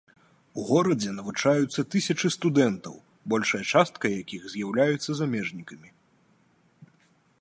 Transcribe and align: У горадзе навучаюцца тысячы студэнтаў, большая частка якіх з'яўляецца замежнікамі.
У 0.61 0.63
горадзе 0.69 1.11
навучаюцца 1.17 1.85
тысячы 1.95 2.31
студэнтаў, 2.37 2.95
большая 3.35 3.61
частка 3.77 4.05
якіх 4.21 4.41
з'яўляецца 4.55 5.09
замежнікамі. 5.21 5.89